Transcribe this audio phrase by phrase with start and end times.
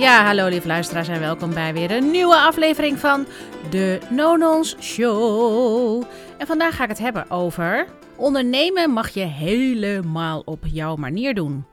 [0.00, 3.26] Ja, hallo lieve luisteraars en welkom bij weer een nieuwe aflevering van
[3.70, 6.04] de Nonons Show.
[6.38, 11.64] En vandaag ga ik het hebben over ondernemen mag je helemaal op jouw manier doen.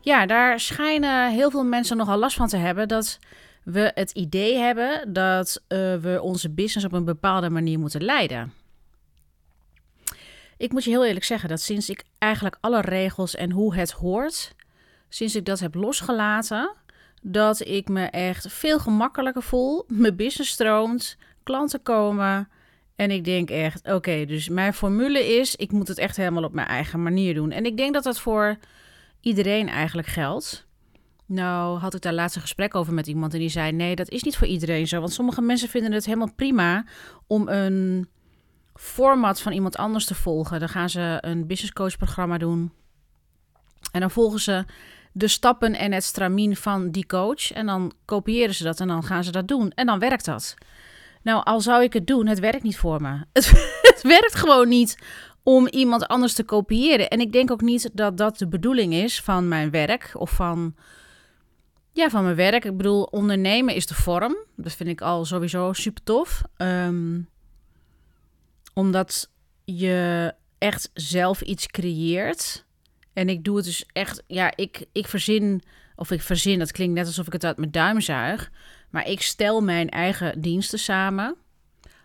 [0.00, 3.18] Ja, daar schijnen heel veel mensen nogal last van te hebben dat
[3.64, 8.52] we het idee hebben dat uh, we onze business op een bepaalde manier moeten leiden.
[10.56, 13.90] Ik moet je heel eerlijk zeggen dat sinds ik eigenlijk alle regels en hoe het
[13.90, 14.54] hoort,
[15.08, 16.84] sinds ik dat heb losgelaten,
[17.28, 19.84] dat ik me echt veel gemakkelijker voel.
[19.88, 22.48] Mijn business stroomt, klanten komen.
[22.96, 26.52] En ik denk echt, oké, dus mijn formule is, ik moet het echt helemaal op
[26.52, 27.50] mijn eigen manier doen.
[27.50, 28.56] En ik denk dat dat voor
[29.20, 30.66] iedereen eigenlijk geldt.
[31.26, 34.08] Nou, had ik daar laatst een gesprek over met iemand en die zei: nee, dat
[34.08, 35.00] is niet voor iedereen zo.
[35.00, 36.84] Want sommige mensen vinden het helemaal prima
[37.26, 38.08] om een
[38.74, 40.60] format van iemand anders te volgen.
[40.60, 42.72] Dan gaan ze een business coach programma doen.
[43.92, 44.64] En dan volgen ze
[45.16, 47.52] de stappen en het stramien van die coach.
[47.52, 49.70] En dan kopiëren ze dat en dan gaan ze dat doen.
[49.70, 50.54] En dan werkt dat.
[51.22, 53.08] Nou, al zou ik het doen, het werkt niet voor me.
[53.32, 53.50] Het,
[53.82, 54.98] het werkt gewoon niet
[55.42, 57.08] om iemand anders te kopiëren.
[57.08, 60.74] En ik denk ook niet dat dat de bedoeling is van mijn werk of van,
[61.92, 62.64] ja, van mijn werk.
[62.64, 64.36] Ik bedoel, ondernemen is de vorm.
[64.56, 66.42] Dat vind ik al sowieso super tof.
[66.56, 67.20] Ehm,
[68.74, 69.30] omdat
[69.64, 72.65] je echt zelf iets creëert.
[73.16, 75.62] En ik doe het dus echt, ja, ik, ik verzin,
[75.94, 78.50] of ik verzin, dat klinkt net alsof ik het uit mijn duim zuig.
[78.90, 81.36] Maar ik stel mijn eigen diensten samen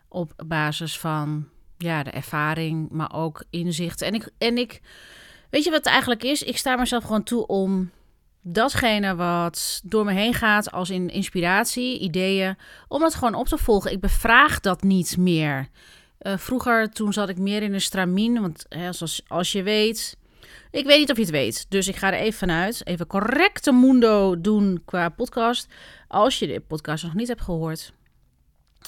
[0.08, 4.02] op basis van ja, de ervaring, maar ook inzicht.
[4.02, 4.82] En ik, en ik,
[5.50, 6.44] weet je wat het eigenlijk is?
[6.44, 7.92] Ik sta mezelf gewoon toe om
[8.42, 13.58] datgene wat door me heen gaat, als in inspiratie, ideeën, om dat gewoon op te
[13.58, 13.92] volgen.
[13.92, 15.70] Ik bevraag dat niet meer.
[16.22, 20.20] Uh, vroeger, toen zat ik meer in een stramien, want hè, zoals als je weet,
[20.72, 22.88] ik weet niet of je het weet, dus ik ga er even vanuit.
[22.88, 25.68] Even correcte mundo doen qua podcast.
[26.08, 27.94] Als je de podcast nog niet hebt gehoord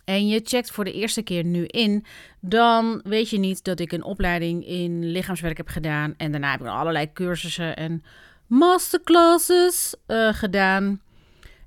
[0.05, 2.05] en je checkt voor de eerste keer nu in,
[2.39, 6.13] dan weet je niet dat ik een opleiding in lichaamswerk heb gedaan.
[6.17, 8.03] En daarna heb ik allerlei cursussen en
[8.47, 11.01] masterclasses uh, gedaan.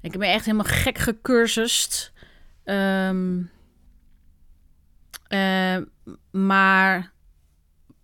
[0.00, 2.12] Ik ben echt helemaal gek gecursust.
[2.64, 3.50] Um,
[5.28, 5.76] uh,
[6.30, 7.12] maar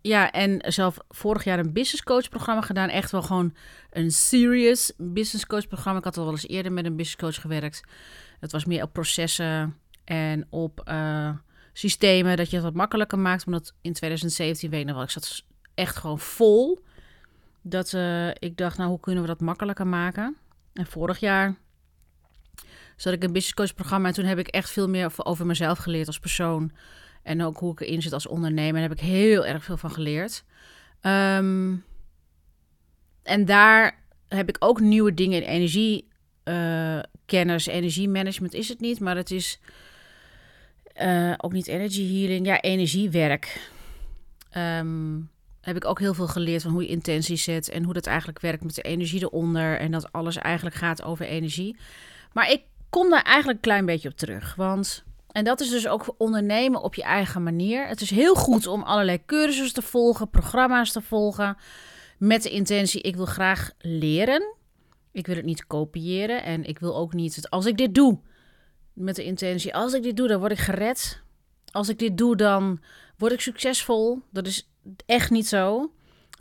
[0.02, 2.88] ja, en zelf vorig jaar een business coach programma gedaan.
[2.88, 3.54] Echt wel gewoon
[3.90, 5.98] een serious business coach programma.
[5.98, 7.82] Ik had al wel eens eerder met een business coach gewerkt.
[8.40, 11.30] Het was meer op processen en op uh,
[11.72, 12.36] systemen.
[12.36, 13.46] Dat je het wat makkelijker maakt.
[13.46, 16.84] Omdat in 2017, weet ik nog wel, ik zat echt gewoon vol.
[17.62, 20.36] Dat uh, ik dacht, nou hoe kunnen we dat makkelijker maken?
[20.72, 21.54] En vorig jaar
[22.96, 24.08] zat ik een business coach programma.
[24.08, 26.72] En toen heb ik echt veel meer over mezelf geleerd als persoon.
[27.22, 28.80] En ook hoe ik erin zit als ondernemer.
[28.80, 30.44] Daar heb ik heel erg veel van geleerd.
[31.02, 31.84] Um,
[33.22, 39.16] en daar heb ik ook nieuwe dingen in energiekennis, uh, energiemanagement is het niet, maar
[39.16, 39.60] het is
[41.02, 43.70] uh, ook niet energy healing, ja, energiewerk.
[44.56, 48.06] Um, heb ik ook heel veel geleerd van hoe je intenties zet en hoe dat
[48.06, 49.78] eigenlijk werkt met de energie eronder.
[49.78, 51.76] En dat alles eigenlijk gaat over energie.
[52.32, 54.54] Maar ik kom daar eigenlijk een klein beetje op terug.
[54.54, 57.86] Want en dat is dus ook ondernemen op je eigen manier.
[57.86, 61.56] Het is heel goed om allerlei cursussen te volgen, programma's te volgen.
[62.18, 64.54] Met de intentie, ik wil graag leren.
[65.12, 66.42] Ik wil het niet kopiëren.
[66.42, 68.20] En ik wil ook niet, het, als ik dit doe,
[68.92, 71.22] met de intentie, als ik dit doe, dan word ik gered.
[71.70, 72.80] Als ik dit doe, dan
[73.16, 74.22] word ik succesvol.
[74.30, 74.68] Dat is
[75.06, 75.92] echt niet zo.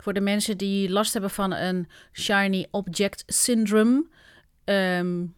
[0.02, 4.06] Voor de mensen die last hebben van een shiny object syndrome.
[4.64, 5.34] Um,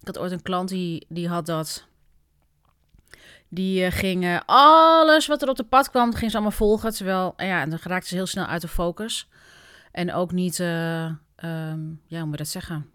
[0.00, 1.90] ik had ooit een klant die, die had dat.
[3.54, 6.92] Die uh, ging alles wat er op de pad kwam, ging ze allemaal volgen.
[6.92, 9.28] Terwijl, ja, dan raakte ze heel snel uit de focus.
[9.90, 12.90] En ook niet, uh, um, ja, hoe moet je dat zeggen?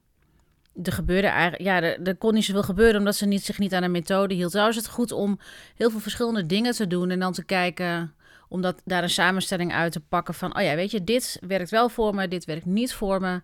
[0.84, 3.84] Er gebeurde eigenlijk, ja, er, kon niet zoveel gebeuren omdat ze niet, zich niet aan
[3.84, 4.52] een methode hield.
[4.52, 5.40] Trouwens het goed om
[5.76, 8.14] heel veel verschillende dingen te doen en dan te kijken,
[8.50, 11.70] om dat, daar een samenstelling uit te pakken van, oh ja, weet je, dit werkt
[11.70, 13.42] wel voor me, dit werkt niet voor me.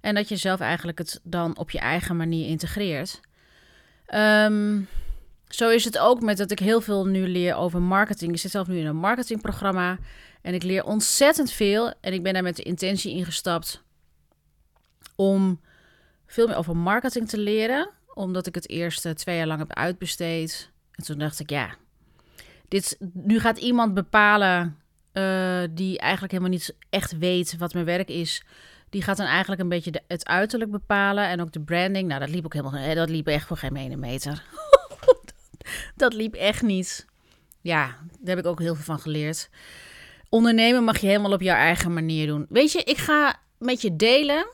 [0.00, 3.20] En dat je zelf eigenlijk het dan op je eigen manier integreert.
[4.14, 4.88] Um,
[5.54, 8.32] zo is het ook met dat ik heel veel nu leer over marketing.
[8.32, 9.98] Ik zit zelf nu in een marketingprogramma
[10.42, 11.92] en ik leer ontzettend veel.
[12.00, 13.82] En ik ben daar met de intentie ingestapt
[15.16, 15.60] om
[16.26, 17.90] veel meer over marketing te leren.
[18.14, 20.70] Omdat ik het eerste twee jaar lang heb uitbesteed.
[20.92, 21.74] En toen dacht ik, ja,
[22.68, 24.78] dit, nu gaat iemand bepalen
[25.12, 28.44] uh, die eigenlijk helemaal niet echt weet wat mijn werk is.
[28.90, 32.08] Die gaat dan eigenlijk een beetje het uiterlijk bepalen en ook de branding.
[32.08, 34.42] Nou, dat liep ook helemaal, dat liep echt voor geen ene meter.
[35.96, 37.06] dat liep echt niet.
[37.60, 37.86] Ja,
[38.20, 39.50] daar heb ik ook heel veel van geleerd.
[40.28, 42.46] Ondernemen mag je helemaal op jouw eigen manier doen.
[42.48, 44.46] Weet je, ik ga met je delen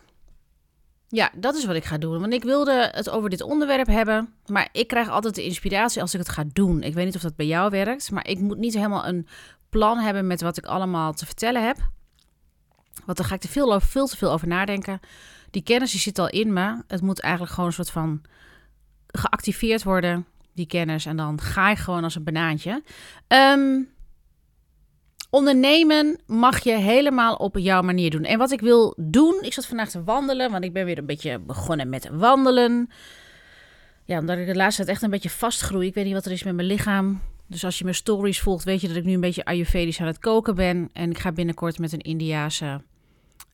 [1.09, 2.21] ja, dat is wat ik ga doen.
[2.21, 4.35] Want ik wilde het over dit onderwerp hebben.
[4.47, 6.83] Maar ik krijg altijd de inspiratie als ik het ga doen.
[6.83, 8.11] Ik weet niet of dat bij jou werkt.
[8.11, 9.27] Maar ik moet niet helemaal een
[9.69, 11.77] plan hebben met wat ik allemaal te vertellen heb.
[13.05, 15.01] Want dan ga ik er veel, veel te veel over nadenken.
[15.51, 16.83] Die kennis die zit al in me.
[16.87, 18.23] Het moet eigenlijk gewoon een soort van
[19.07, 20.27] geactiveerd worden,
[20.59, 21.07] die kennis.
[21.07, 22.83] En dan ga ik gewoon als een banaantje.
[23.29, 23.89] Um,
[25.31, 28.25] ondernemen mag je helemaal op jouw manier doen.
[28.25, 31.07] En wat ik wil doen, ik zat vandaag te wandelen, want ik ben weer een
[31.07, 32.91] beetje begonnen met wandelen.
[34.05, 35.87] Ja, omdat ik de laatste tijd echt een beetje vastgroei.
[35.87, 37.21] Ik weet niet wat er is met mijn lichaam.
[37.47, 40.07] Dus als je mijn stories volgt, weet je dat ik nu een beetje ayurvedisch aan
[40.07, 40.91] het koken ben.
[40.93, 42.81] En ik ga binnenkort met een Indiase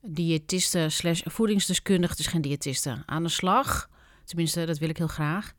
[0.01, 3.89] diëtiste slash voedingsdeskundige, is geen diëtiste, aan de slag.
[4.25, 5.53] Tenminste, dat wil ik heel graag.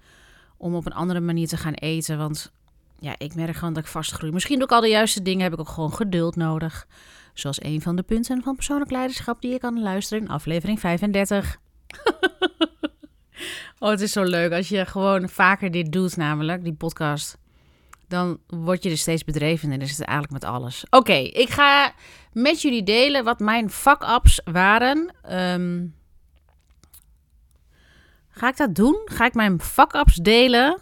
[0.56, 2.18] Om op een andere manier te gaan eten.
[2.18, 2.52] Want
[2.98, 4.32] ja, ik merk gewoon dat ik vastgroei.
[4.32, 6.86] Misschien doe ik al de juiste dingen, heb ik ook gewoon geduld nodig.
[7.34, 11.56] Zoals een van de punten van persoonlijk leiderschap die je kan luisteren in aflevering 35.
[13.78, 17.38] oh, het is zo leuk als je gewoon vaker dit doet, namelijk die podcast.
[18.08, 20.84] Dan word je er steeds bedreven en is het eigenlijk met alles.
[20.90, 21.92] Oké, ik ga
[22.32, 25.14] met jullie delen wat mijn fuck-ups waren.
[25.32, 25.94] Um,
[28.38, 29.00] ga ik dat doen?
[29.04, 30.80] Ga ik mijn fuck-ups delen?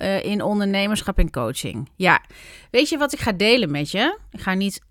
[0.00, 1.88] uh, in ondernemerschap en coaching.
[1.96, 2.22] Ja,
[2.70, 4.18] weet je wat ik ga delen met je?
[4.30, 4.82] Ik ga niet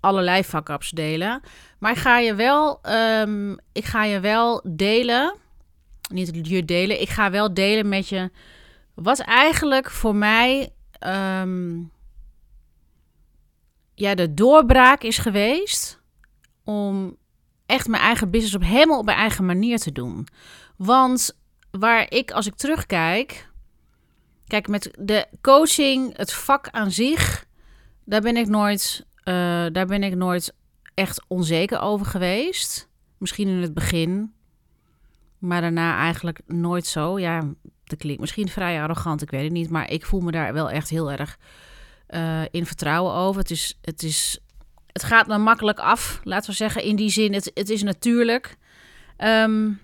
[0.00, 1.40] allerlei fuck-ups delen,
[1.78, 5.34] maar ik ga je wel, um, ik ga je wel delen,
[6.12, 8.30] niet je delen, ik ga wel delen met je
[8.94, 10.68] wat eigenlijk voor mij
[11.06, 11.90] um,
[13.94, 16.00] ja, de doorbraak is geweest
[16.64, 17.16] om
[17.66, 20.26] echt mijn eigen business op helemaal op mijn eigen manier te doen.
[20.86, 21.38] Want
[21.70, 23.50] waar ik, als ik terugkijk,
[24.50, 27.46] Kijk, met de coaching, het vak aan zich,
[28.04, 29.34] daar ben ik nooit, uh,
[29.72, 30.54] daar ben ik nooit
[30.94, 32.88] echt onzeker over geweest.
[33.18, 34.32] Misschien in het begin,
[35.38, 37.18] maar daarna eigenlijk nooit zo.
[37.18, 37.54] Ja,
[37.84, 39.70] dat klinkt misschien vrij arrogant, ik weet het niet.
[39.70, 41.38] Maar ik voel me daar wel echt heel erg
[42.08, 43.40] uh, in vertrouwen over.
[43.40, 44.38] Het, is, het, is,
[44.86, 46.82] het gaat me makkelijk af, laten we zeggen.
[46.82, 48.56] In die zin, het, het is natuurlijk.
[49.18, 49.80] Um,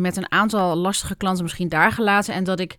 [0.00, 2.34] met een aantal lastige klanten misschien daar gelaten.
[2.34, 2.78] En dat ik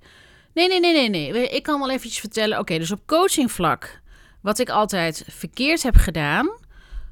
[0.53, 1.49] Nee, nee, nee, nee, nee.
[1.49, 2.59] Ik kan wel eventjes vertellen.
[2.59, 4.01] Oké, dus op coachingvlak.
[4.41, 6.49] Wat ik altijd verkeerd heb gedaan.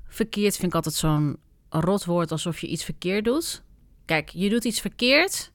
[0.07, 1.37] Verkeerd vind ik altijd zo'n
[1.69, 3.63] rotwoord alsof je iets verkeerd doet.
[4.05, 5.51] Kijk, je doet iets verkeerd.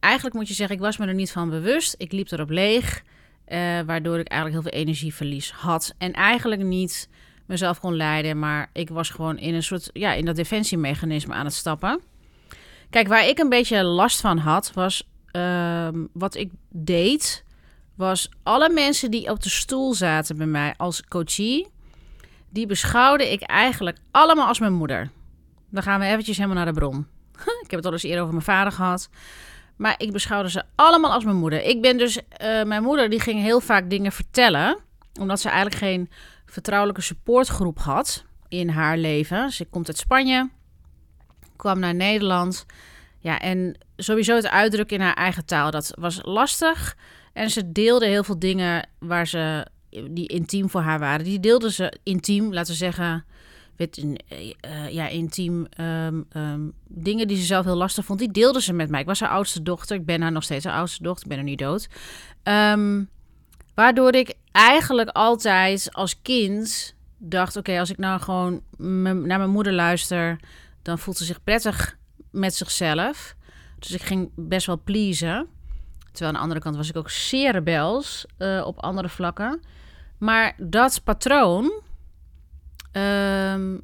[0.00, 1.94] Eigenlijk moet je zeggen, ik was me er niet van bewust.
[1.98, 3.02] Ik liep erop leeg.
[3.48, 5.94] Uh, waardoor ik eigenlijk heel veel energieverlies had.
[5.98, 7.08] En eigenlijk niet
[7.46, 8.38] mezelf kon leiden.
[8.38, 12.00] Maar ik was gewoon in een soort, ja, in dat defensiemechanisme aan het stappen.
[12.90, 17.44] Kijk, waar ik een beetje last van had, was Ehm, wat ik deed,
[17.94, 21.66] was alle mensen die op de stoel zaten bij mij als coachie,
[22.50, 25.10] die beschouwde ik eigenlijk allemaal als mijn moeder.
[25.70, 27.06] Dan gaan we eventjes helemaal naar de bron.
[27.64, 29.08] ik heb het al eens eerder over mijn vader gehad.
[29.76, 31.62] Maar ik beschouwde ze allemaal als mijn moeder.
[31.62, 34.78] Ik ben dus, uh, mijn moeder die ging heel vaak dingen vertellen,
[35.20, 36.10] omdat ze eigenlijk geen
[36.46, 39.50] vertrouwelijke supportgroep had in haar leven.
[39.50, 40.48] Ze komt uit Spanje,
[41.58, 42.66] kwam naar Nederland.
[43.18, 46.96] Ja, en sowieso het uitdrukken in haar eigen taal, dat was lastig.
[47.32, 49.66] En ze deelde heel veel dingen waar ze,
[50.10, 51.24] die intiem voor haar waren.
[51.24, 53.24] Die deelde ze intiem, laten we zeggen,
[53.76, 58.18] weet, uh, ja, intiem um, um, dingen die ze zelf heel lastig vond.
[58.18, 59.00] Die deelde ze met mij.
[59.00, 59.96] Ik was haar oudste dochter.
[59.96, 61.22] Ik ben haar nog steeds haar oudste dochter.
[61.22, 61.88] Ik ben er niet dood.
[62.42, 63.08] Um,
[63.74, 68.62] waardoor ik eigenlijk altijd als kind dacht: oké, als ik nou gewoon
[69.26, 70.38] naar mijn moeder luister,
[70.82, 71.96] dan voelt ze zich prettig
[72.30, 73.34] met zichzelf.
[73.78, 75.46] Dus ik ging best wel pleasen.
[76.02, 79.60] Terwijl aan de andere kant was ik ook zeer rebels uh, op andere vlakken.
[80.18, 81.82] Maar dat patroon
[82.92, 83.82] um,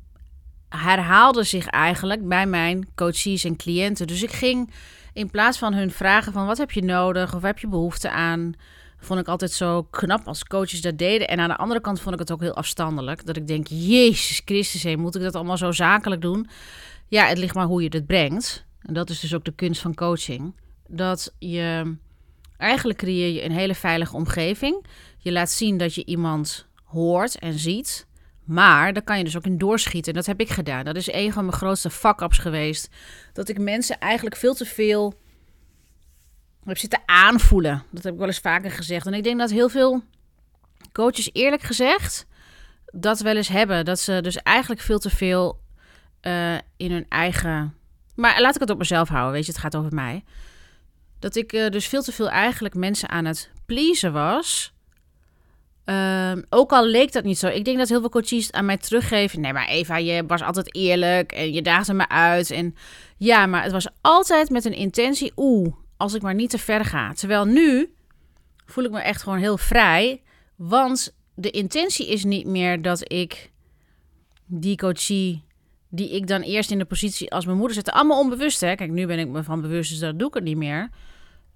[0.69, 4.07] herhaalde zich eigenlijk bij mijn coaches en cliënten.
[4.07, 4.71] Dus ik ging
[5.13, 8.55] in plaats van hun vragen van wat heb je nodig of heb je behoefte aan,
[9.05, 11.29] vond ik altijd zo knap als coaches dat deden.
[11.29, 13.27] En aan de andere kant vond ik het ook heel afstandelijk.
[13.27, 16.49] Dat ik denk, Jezus Christus, hé, moet ik dat allemaal zo zakelijk doen?
[17.09, 18.65] Ja, het ligt maar hoe je het brengt.
[18.81, 20.55] En dat is dus ook de kunst van coaching.
[20.89, 21.97] Dat je
[22.57, 24.87] eigenlijk creëer je een hele veilige omgeving.
[25.19, 28.07] Je laat zien dat je iemand hoort en ziet.
[28.45, 30.13] Maar daar kan je dus ook in doorschieten.
[30.13, 30.85] En dat heb ik gedaan.
[30.85, 32.89] Dat is een van mijn grootste fuck-ups geweest.
[33.33, 35.15] Dat ik mensen eigenlijk veel te veel
[36.65, 37.83] heb zitten aanvoelen.
[37.91, 39.07] Dat heb ik wel eens vaker gezegd.
[39.07, 40.03] En ik denk dat heel veel
[40.93, 42.27] coaches eerlijk gezegd
[42.87, 43.85] dat wel eens hebben.
[43.85, 45.61] Dat ze dus eigenlijk veel te veel
[46.23, 47.75] uh, in hun eigen.
[48.15, 50.25] Maar laat ik het op mezelf houden, weet je, het gaat over mij.
[51.19, 54.73] Dat ik uh, dus veel te veel eigenlijk mensen aan het pleasen was.
[55.85, 57.47] Ehm, ook al leek dat niet zo.
[57.47, 59.41] Ik denk dat heel veel coaches aan mij teruggeven.
[59.41, 62.51] Nee, maar Eva, je was altijd eerlijk en je daagde me uit.
[62.51, 62.75] En
[63.17, 65.33] ja, maar het was altijd met een intentie.
[65.37, 67.13] Oeh, als ik maar niet te ver ga.
[67.13, 67.95] Terwijl nu
[68.67, 70.23] voel ik me echt gewoon heel vrij.
[70.57, 73.51] Want de intentie is niet meer dat ik
[74.47, 75.45] die coachie
[75.89, 77.93] die ik dan eerst in de positie als mijn moeder zette.
[77.93, 78.75] Allemaal onbewust, hè.
[78.75, 80.89] Kijk, nu ben ik me van bewust, dus dat doe ik het niet meer.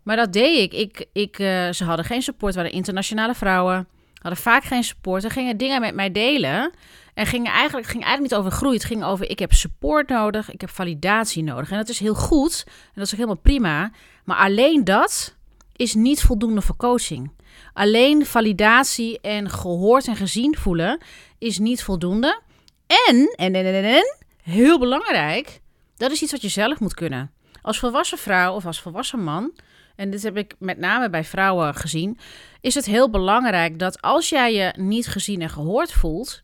[0.03, 0.73] Maar dat deed ik.
[0.73, 3.89] ik, ik uh, ze hadden geen support, waren internationale vrouwen.
[4.19, 5.23] Hadden vaak geen support.
[5.23, 6.73] Ze gingen dingen met mij delen.
[7.15, 8.75] En gingen eigenlijk, ging eigenlijk niet over groei.
[8.75, 10.53] Het ging over, ik heb support nodig.
[10.53, 11.71] Ik heb validatie nodig.
[11.71, 12.65] En dat is heel goed.
[12.67, 13.91] En dat is ook helemaal prima.
[14.25, 15.37] Maar alleen dat
[15.77, 17.31] is niet voldoende voor coaching.
[17.73, 21.01] Alleen validatie en gehoord en gezien voelen
[21.39, 22.41] is niet voldoende.
[22.87, 25.61] En, en, en, en, en, heel belangrijk,
[25.97, 27.33] dat is iets wat je zelf moet kunnen.
[27.63, 29.53] Als volwassen vrouw of als volwassen man,
[29.99, 32.19] en dit heb ik met name bij vrouwen gezien,
[32.61, 36.41] is het heel belangrijk dat als jij je niet gezien en gehoord voelt,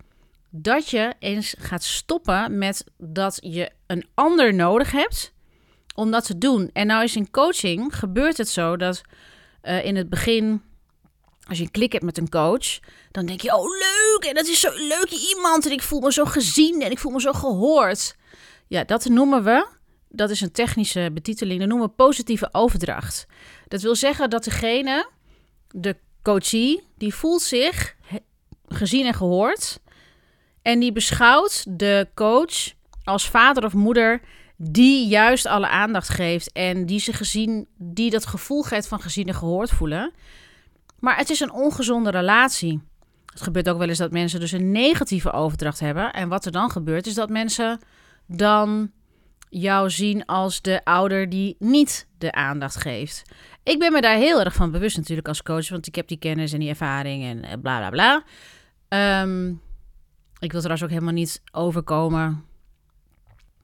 [0.51, 5.33] dat je eens gaat stoppen met dat je een ander nodig hebt
[5.95, 6.71] om dat te doen.
[6.73, 9.01] En nou is in coaching gebeurt het zo dat
[9.63, 10.63] uh, in het begin,
[11.49, 12.79] als je een klik hebt met een coach,
[13.11, 16.13] dan denk je, oh leuk, en dat is zo'n leuke iemand en ik voel me
[16.13, 18.17] zo gezien en ik voel me zo gehoord.
[18.67, 19.67] Ja, dat noemen we,
[20.15, 23.27] dat is een technische betiteling, dat noemen we positieve overdracht.
[23.69, 25.11] Dat wil zeggen dat degene,
[25.71, 27.97] de coachie, die voelt zich
[28.69, 29.81] gezien en gehoord
[30.63, 32.73] en die beschouwt de coach
[33.05, 34.21] als vader of moeder
[34.57, 39.27] die juist alle aandacht geeft en die ze gezien, die dat gevoel geeft van gezien
[39.29, 40.13] en gehoord voelen.
[40.99, 42.81] Maar het is een ongezonde relatie.
[43.27, 46.13] Het gebeurt ook wel eens dat mensen dus een negatieve overdracht hebben.
[46.13, 47.81] En wat er dan gebeurt, is dat mensen
[48.27, 48.91] dan
[49.61, 53.23] jou zien als de ouder die niet de aandacht geeft.
[53.63, 56.19] Ik ben me daar heel erg van bewust natuurlijk als coach, want ik heb die
[56.19, 58.23] kennis en die ervaring en eh, bla bla bla.
[59.23, 59.61] Um,
[60.39, 62.45] ik wil trouwens ook helemaal niet overkomen.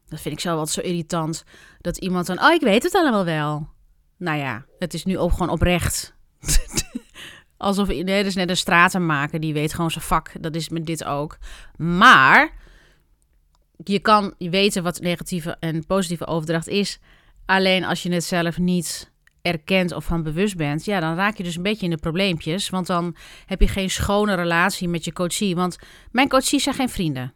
[0.08, 1.44] Dat vind ik zo wat zo irritant.
[1.80, 3.68] Dat iemand dan, oh, ik weet het allemaal wel.
[4.16, 6.14] Nou ja, het is nu ook gewoon oprecht.
[7.56, 10.32] Alsof nee, dat is net een stratenmaker die weet gewoon zijn vak.
[10.40, 11.38] Dat is met dit ook.
[11.76, 12.52] Maar
[13.84, 16.98] je kan weten wat negatieve en positieve overdracht is.
[17.46, 19.10] Alleen als je het zelf niet
[19.42, 22.68] erkent of van bewust bent, ja, dan raak je dus een beetje in de probleempjes.
[22.68, 25.54] Want dan heb je geen schone relatie met je coachie.
[25.54, 25.78] Want
[26.12, 27.34] mijn coachies zijn geen vrienden.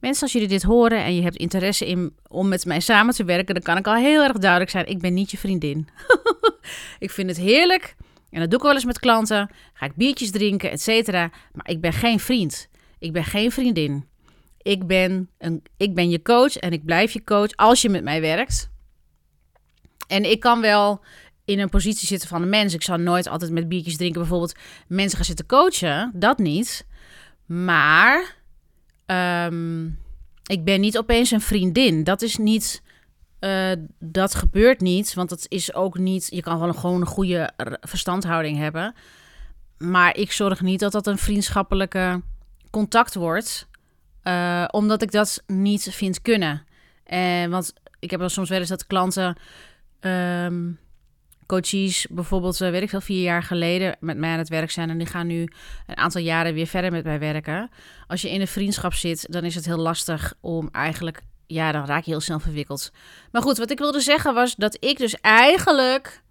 [0.00, 3.24] Mensen, als jullie dit horen en je hebt interesse in om met mij samen te
[3.24, 5.88] werken, dan kan ik al heel erg duidelijk zijn: ik ben niet je vriendin.
[6.98, 7.96] ik vind het heerlijk
[8.30, 9.50] en dat doe ik wel eens met klanten.
[9.72, 11.30] Ga ik biertjes drinken, et cetera.
[11.52, 12.68] Maar ik ben geen vriend.
[12.98, 14.09] Ik ben geen vriendin.
[14.62, 18.04] Ik ben, een, ik ben je coach en ik blijf je coach als je met
[18.04, 18.70] mij werkt.
[20.06, 21.00] En ik kan wel
[21.44, 22.74] in een positie zitten van een mens.
[22.74, 24.54] Ik zal nooit altijd met biertjes drinken, bijvoorbeeld
[24.86, 26.10] mensen gaan zitten coachen.
[26.14, 26.86] Dat niet.
[27.46, 28.36] Maar
[29.06, 29.98] um,
[30.46, 32.04] ik ben niet opeens een vriendin.
[32.04, 32.82] Dat is niet.
[33.40, 36.28] Uh, dat gebeurt niet, want dat is ook niet.
[36.30, 37.50] Je kan wel gewoon een goede
[37.80, 38.94] verstandhouding hebben.
[39.78, 42.22] Maar ik zorg niet dat dat een vriendschappelijke
[42.70, 43.68] contact wordt.
[44.24, 46.64] Uh, omdat ik dat niet vind kunnen.
[47.12, 49.36] Uh, want ik heb wel soms wel eens dat klanten.
[50.00, 50.78] Um,
[51.46, 54.90] coaches bijvoorbeeld, uh, weet ik veel, vier jaar geleden met mij aan het werk zijn
[54.90, 55.48] en die gaan nu
[55.86, 57.70] een aantal jaren weer verder met mij werken.
[58.06, 61.86] Als je in een vriendschap zit, dan is het heel lastig om eigenlijk, ja, dan
[61.86, 62.92] raak je heel snel verwikkeld.
[63.32, 66.22] Maar goed, wat ik wilde zeggen was dat ik dus eigenlijk,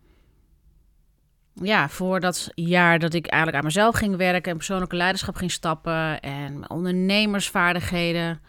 [1.53, 5.51] ja, voor dat jaar dat ik eigenlijk aan mezelf ging werken en persoonlijke leiderschap ging
[5.51, 8.41] stappen en ondernemersvaardigheden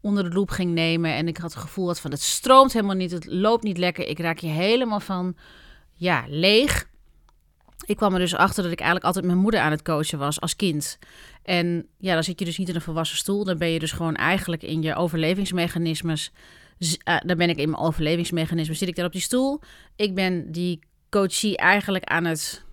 [0.00, 1.14] onder de loep ging nemen.
[1.14, 4.06] En ik had het gevoel dat van het stroomt helemaal niet, het loopt niet lekker.
[4.06, 5.36] Ik raak je helemaal van
[5.92, 6.90] ja, leeg.
[7.86, 10.40] Ik kwam er dus achter dat ik eigenlijk altijd mijn moeder aan het coachen was
[10.40, 10.98] als kind.
[11.42, 13.44] En ja, dan zit je dus niet in een volwassen stoel.
[13.44, 16.32] Dan ben je dus gewoon eigenlijk in je overlevingsmechanismes.
[16.78, 18.74] Uh, dan ben ik in mijn overlevingsmechanisme.
[18.74, 19.60] Zit ik daar op die stoel?
[19.96, 20.78] Ik ben die
[21.12, 22.64] coachie eigenlijk aan het.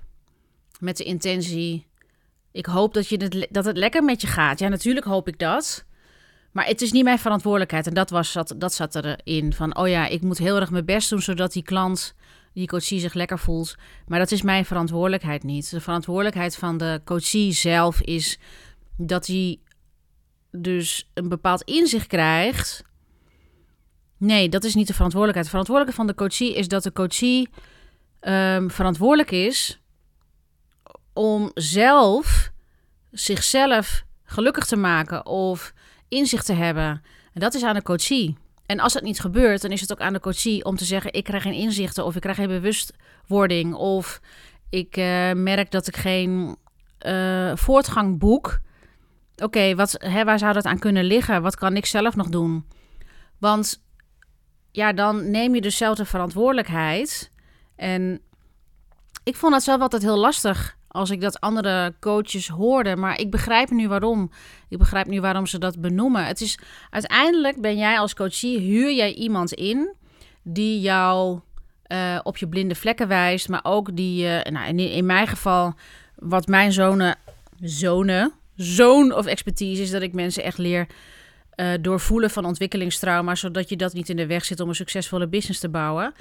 [0.79, 1.87] met de intentie.
[2.51, 4.59] Ik hoop dat, je het, dat het lekker met je gaat.
[4.59, 5.85] Ja, natuurlijk hoop ik dat.
[6.51, 7.87] Maar het is niet mijn verantwoordelijkheid.
[7.87, 9.53] En dat, was, dat, dat zat erin.
[9.53, 12.15] Van, oh ja, ik moet heel erg mijn best doen zodat die klant
[12.53, 13.75] die coachie zich lekker voelt.
[14.07, 15.69] Maar dat is mijn verantwoordelijkheid niet.
[15.69, 18.39] De verantwoordelijkheid van de coachie zelf is
[18.97, 19.59] dat hij
[20.51, 22.83] dus een bepaald inzicht krijgt.
[24.17, 25.45] Nee, dat is niet de verantwoordelijkheid.
[25.45, 27.49] De verantwoordelijkheid van de coachie is dat de coachie
[28.21, 29.81] um, verantwoordelijk is
[31.13, 32.51] om zelf
[33.11, 35.73] zichzelf gelukkig te maken of
[36.07, 37.01] inzicht te hebben.
[37.33, 38.37] En dat is aan de coachie.
[38.65, 41.13] En als het niet gebeurt, dan is het ook aan de coachie om te zeggen:
[41.13, 44.21] ik krijg geen inzichten of ik krijg geen bewustwording of
[44.69, 46.57] ik uh, merk dat ik geen
[47.05, 48.59] uh, voortgang boek,
[49.37, 51.41] oké, wat hè, waar zou dat aan kunnen liggen?
[51.41, 52.65] Wat kan ik zelf nog doen?
[53.37, 53.83] Want
[54.71, 57.31] ja, dan neem je dus zelf de verantwoordelijkheid.
[57.79, 58.21] En
[59.23, 62.95] ik vond dat zelf altijd heel lastig als ik dat andere coaches hoorde.
[62.95, 64.31] Maar ik begrijp nu waarom.
[64.69, 66.25] Ik begrijp nu waarom ze dat benoemen.
[66.25, 66.59] Het is
[66.89, 69.95] uiteindelijk ben jij als coachie, huur jij iemand in
[70.43, 71.39] die jou
[71.87, 73.49] uh, op je blinde vlekken wijst.
[73.49, 75.73] Maar ook die, uh, nou, in, mijn geval,
[76.15, 77.15] wat mijn zone,
[77.59, 80.87] zone, zone of expertise is, dat ik mensen echt leer
[81.55, 85.27] uh, doorvoelen van ontwikkelingstrauma, zodat je dat niet in de weg zit om een succesvolle
[85.27, 86.13] business te bouwen.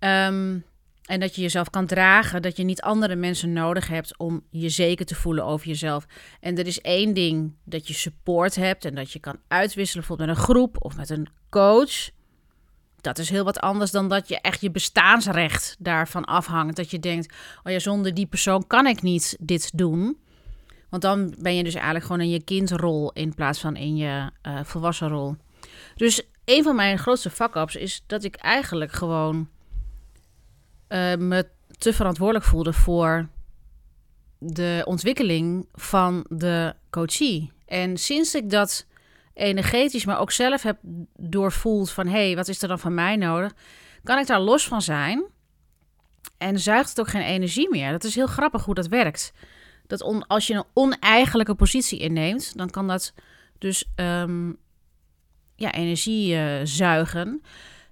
[0.00, 0.64] Um,
[1.06, 4.68] en dat je jezelf kan dragen, dat je niet andere mensen nodig hebt om je
[4.68, 6.06] zeker te voelen over jezelf.
[6.40, 10.28] En er is één ding dat je support hebt en dat je kan uitwisselen, bijvoorbeeld
[10.28, 12.10] met een groep of met een coach.
[13.00, 16.76] Dat is heel wat anders dan dat je echt je bestaansrecht daarvan afhangt.
[16.76, 20.18] Dat je denkt, oh ja, zonder die persoon kan ik niet dit doen.
[20.88, 24.30] Want dan ben je dus eigenlijk gewoon in je kindrol in plaats van in je
[24.42, 25.36] uh, volwassen rol.
[25.94, 29.48] Dus een van mijn grootste fuck-ups is dat ik eigenlijk gewoon
[30.88, 33.28] uh, me te verantwoordelijk voelde voor
[34.38, 37.52] de ontwikkeling van de coachie.
[37.66, 38.86] En sinds ik dat
[39.34, 40.78] energetisch, maar ook zelf heb
[41.16, 43.52] doorvoeld van hé, hey, wat is er dan van mij nodig,
[44.02, 45.24] kan ik daar los van zijn.
[46.38, 47.90] En zuigt het ook geen energie meer.
[47.90, 49.32] Dat is heel grappig hoe dat werkt.
[49.86, 53.14] Dat als je een oneigenlijke positie inneemt, dan kan dat
[53.58, 54.56] dus um,
[55.56, 57.42] ja, energie uh, zuigen.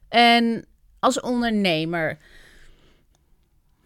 [0.08, 0.66] En
[0.98, 2.18] als ondernemer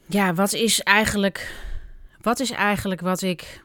[0.09, 1.67] ja, wat is eigenlijk.
[2.21, 3.65] Wat is eigenlijk wat ik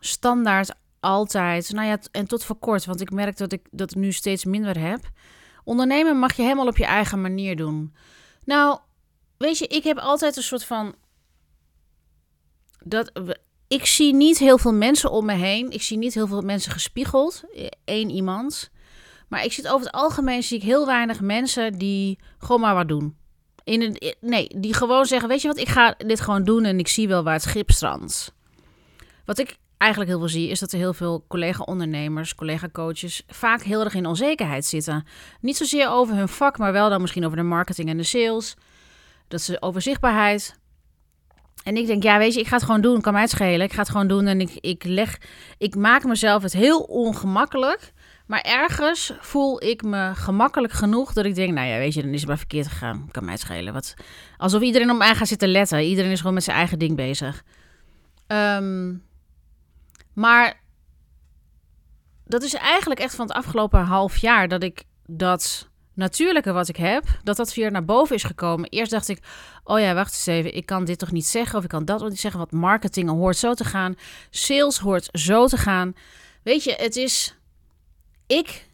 [0.00, 1.72] standaard altijd.
[1.72, 4.78] Nou ja, en tot voor kort, want ik merk dat ik dat nu steeds minder
[4.78, 5.00] heb.
[5.64, 7.94] Ondernemen mag je helemaal op je eigen manier doen.
[8.44, 8.78] Nou,
[9.38, 10.94] weet je, ik heb altijd een soort van.
[12.78, 13.12] Dat,
[13.68, 15.70] ik zie niet heel veel mensen om me heen.
[15.70, 17.44] Ik zie niet heel veel mensen gespiegeld.
[17.84, 18.70] Eén iemand.
[19.28, 22.88] Maar ik zie over het algemeen zie ik heel weinig mensen die gewoon maar wat
[22.88, 23.16] doen.
[23.66, 26.78] In een, nee, die gewoon zeggen: Weet je wat, ik ga dit gewoon doen en
[26.78, 28.34] ik zie wel waar het schip strandt.
[29.24, 33.84] Wat ik eigenlijk heel veel zie, is dat er heel veel collega-ondernemers, collega-coaches vaak heel
[33.84, 35.06] erg in onzekerheid zitten.
[35.40, 38.56] Niet zozeer over hun vak, maar wel dan misschien over de marketing en de sales.
[39.28, 40.58] Dat ze over zichtbaarheid.
[41.62, 43.00] En ik denk, ja, weet je, ik ga het gewoon doen.
[43.00, 43.60] Kan mij het schelen.
[43.60, 45.18] Ik ga het gewoon doen en ik, ik leg,
[45.58, 47.92] ik maak mezelf het heel ongemakkelijk
[48.26, 52.12] maar ergens voel ik me gemakkelijk genoeg dat ik denk, nou ja, weet je, dan
[52.12, 53.08] is het maar verkeerd gegaan.
[53.10, 53.72] Kan mij het schelen.
[53.72, 53.94] Wat,
[54.36, 55.82] alsof iedereen op mij gaat zitten letten.
[55.82, 57.42] Iedereen is gewoon met zijn eigen ding bezig.
[58.26, 59.04] Um,
[60.12, 60.60] maar
[62.24, 66.76] dat is eigenlijk echt van het afgelopen half jaar dat ik dat natuurlijke wat ik
[66.76, 68.68] heb, dat dat weer naar boven is gekomen.
[68.68, 69.18] Eerst dacht ik,
[69.64, 72.08] oh ja, wacht eens even, ik kan dit toch niet zeggen of ik kan dat
[72.08, 72.40] niet zeggen.
[72.40, 73.94] Want marketing hoort zo te gaan,
[74.30, 75.94] sales hoort zo te gaan.
[76.42, 77.35] Weet je, het is
[78.26, 78.66] ik,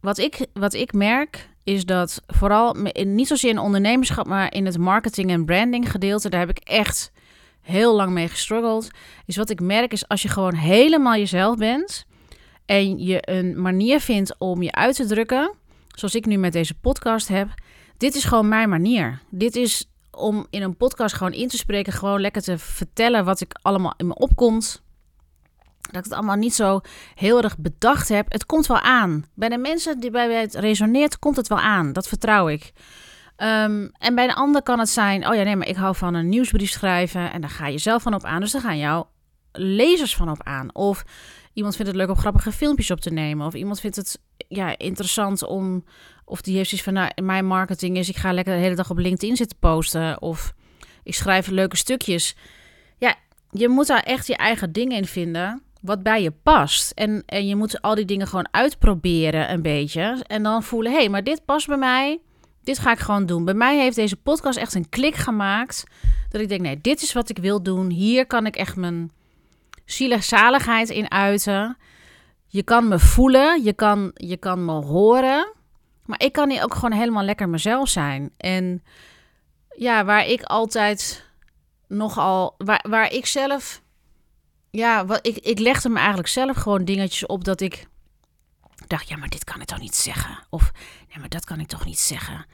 [0.00, 4.78] wat ik, wat ik merk, is dat vooral niet zozeer in ondernemerschap, maar in het
[4.78, 7.12] marketing en branding gedeelte, daar heb ik echt
[7.60, 8.88] heel lang mee gestruggeld.
[9.26, 12.06] Is wat ik merk is als je gewoon helemaal jezelf bent
[12.66, 15.52] en je een manier vindt om je uit te drukken,
[15.88, 17.48] zoals ik nu met deze podcast heb.
[17.96, 19.20] Dit is gewoon mijn manier.
[19.30, 23.40] Dit is om in een podcast gewoon in te spreken, gewoon lekker te vertellen wat
[23.40, 24.82] ik allemaal in me opkomt
[25.94, 26.80] dat ik het allemaal niet zo
[27.14, 28.32] heel erg bedacht heb.
[28.32, 29.24] Het komt wel aan.
[29.34, 31.92] Bij de mensen die bij het resoneert, komt het wel aan.
[31.92, 32.72] Dat vertrouw ik.
[33.36, 36.14] Um, en bij de ander kan het zijn: oh ja, nee, maar ik hou van
[36.14, 37.32] een nieuwsbrief schrijven.
[37.32, 38.40] En daar ga je zelf van op aan.
[38.40, 39.08] Dus daar gaan jouw
[39.52, 40.74] lezers van op aan.
[40.74, 41.04] Of
[41.52, 43.46] iemand vindt het leuk om grappige filmpjes op te nemen.
[43.46, 45.84] Of iemand vindt het ja, interessant om.
[46.24, 48.90] Of die heeft zoiets van: nou, mijn marketing is: ik ga lekker de hele dag
[48.90, 50.22] op LinkedIn zitten posten.
[50.22, 50.54] Of
[51.02, 52.36] ik schrijf leuke stukjes.
[52.98, 53.14] Ja,
[53.50, 56.90] je moet daar echt je eigen dingen in vinden wat bij je past.
[56.90, 60.24] En, en je moet al die dingen gewoon uitproberen een beetje.
[60.26, 62.20] En dan voelen, hé, hey, maar dit past bij mij.
[62.62, 63.44] Dit ga ik gewoon doen.
[63.44, 65.84] Bij mij heeft deze podcast echt een klik gemaakt.
[66.28, 67.90] Dat ik denk, nee, dit is wat ik wil doen.
[67.90, 69.10] Hier kan ik echt mijn
[70.18, 71.76] zaligheid in uiten.
[72.46, 75.52] Je kan me voelen, je kan, je kan me horen.
[76.04, 78.32] Maar ik kan hier ook gewoon helemaal lekker mezelf zijn.
[78.36, 78.82] En
[79.76, 81.28] ja, waar ik altijd
[81.88, 83.82] nogal, waar, waar ik zelf
[84.74, 87.86] ja, wat, ik, ik legde me eigenlijk zelf gewoon dingetjes op dat ik
[88.86, 90.38] dacht, ja, maar dit kan ik toch niet zeggen?
[90.50, 90.72] Of,
[91.08, 92.46] ja, maar dat kan ik toch niet zeggen?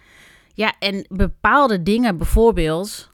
[0.54, 3.10] Ja, en bepaalde dingen bijvoorbeeld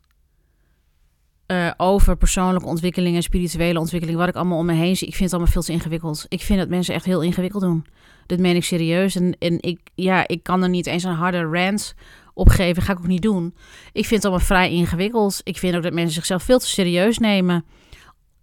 [1.46, 5.14] uh, over persoonlijke ontwikkeling en spirituele ontwikkeling, wat ik allemaal om me heen zie, ik
[5.14, 6.26] vind het allemaal veel te ingewikkeld.
[6.28, 7.86] Ik vind dat mensen echt heel ingewikkeld doen.
[8.26, 9.14] Dat meen ik serieus.
[9.14, 11.94] En, en ik, ja, ik kan er niet eens een harde rant
[12.34, 13.54] opgeven, ga ik ook niet doen.
[13.92, 15.40] Ik vind het allemaal vrij ingewikkeld.
[15.42, 17.64] Ik vind ook dat mensen zichzelf veel te serieus nemen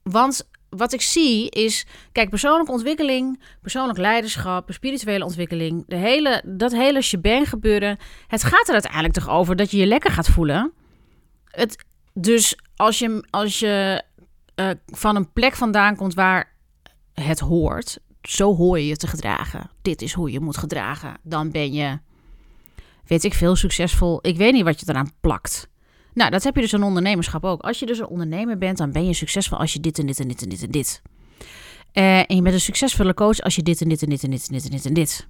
[0.03, 6.71] Want wat ik zie is, kijk, persoonlijke ontwikkeling, persoonlijk leiderschap, spirituele ontwikkeling, de hele, dat
[6.71, 7.97] hele shebang gebeuren.
[8.27, 10.73] Het gaat er uiteindelijk toch over dat je je lekker gaat voelen.
[11.45, 14.03] Het, dus als je, als je
[14.55, 16.55] uh, van een plek vandaan komt waar
[17.13, 19.69] het hoort, zo hoor je je te gedragen.
[19.81, 21.17] Dit is hoe je moet gedragen.
[21.23, 21.99] Dan ben je,
[23.05, 24.19] weet ik veel, succesvol.
[24.21, 25.71] Ik weet niet wat je eraan plakt.
[26.13, 27.61] Nou, dat heb je dus in ondernemerschap ook.
[27.61, 30.19] Als je dus een ondernemer bent, dan ben je succesvol als je dit en dit
[30.19, 31.01] en dit en dit en dit.
[31.93, 34.29] Uh, en je bent een succesvolle coach als je dit en dit en dit en
[34.29, 35.27] dit en dit en dit en dit.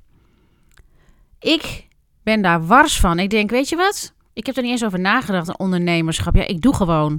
[1.39, 1.87] Ik
[2.23, 3.19] ben daar wars van.
[3.19, 4.13] Ik denk, weet je wat?
[4.33, 6.35] Ik heb er niet eens over nagedacht, een ondernemerschap.
[6.35, 7.11] Ja, ik doe gewoon.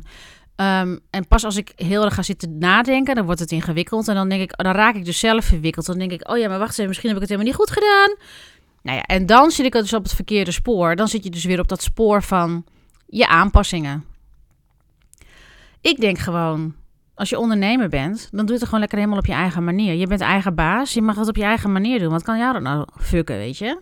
[0.57, 4.09] Um, en pas als ik heel erg ga zitten nadenken, dan wordt het ingewikkeld.
[4.09, 5.87] En dan denk ik, dan raak ik dus zelf verwikkeld.
[5.87, 7.77] Dan denk ik, oh ja, maar wacht eens, misschien heb ik het helemaal niet goed
[7.77, 8.17] gedaan.
[8.83, 10.97] Nou ja, en dan zit ik dus op het verkeerde spoor.
[10.97, 12.65] Dan zit je dus weer op dat spoor van
[13.17, 14.05] je aanpassingen.
[15.81, 16.75] Ik denk gewoon,
[17.15, 19.95] als je ondernemer bent, dan doe je het gewoon lekker helemaal op je eigen manier.
[19.95, 22.11] Je bent eigen baas, je mag het op je eigen manier doen.
[22.11, 23.81] Wat kan jou dat nou fucken, weet je?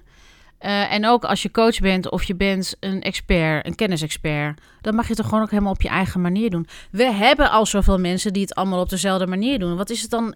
[0.61, 4.95] Uh, en ook als je coach bent of je bent een expert, een kennisexpert, dan
[4.95, 6.67] mag je het gewoon ook helemaal op je eigen manier doen.
[6.91, 9.77] We hebben al zoveel mensen die het allemaal op dezelfde manier doen.
[9.77, 10.35] Wat is het dan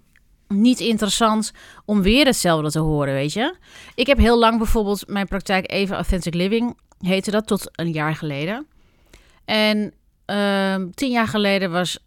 [0.48, 1.52] niet interessant
[1.85, 3.54] om weer hetzelfde te horen, weet je?
[3.94, 8.14] Ik heb heel lang bijvoorbeeld mijn praktijk Even Authentic Living, heette dat tot een jaar
[8.14, 8.66] geleden.
[9.46, 9.92] En
[10.26, 11.98] uh, tien jaar geleden was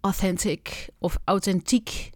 [0.00, 2.10] authentic of authentiek.